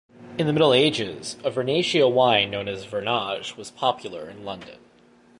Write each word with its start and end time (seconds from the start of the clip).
In 0.39 0.47
the 0.47 0.51
Middle 0.53 0.73
Ages, 0.73 1.37
a 1.43 1.51
Vernaccia 1.51 2.11
wine 2.11 2.49
known 2.49 2.67
as 2.67 2.87
"Vernage" 2.87 3.55
was 3.55 3.69
popular 3.69 4.27
in 4.27 4.43
London. 4.43 4.79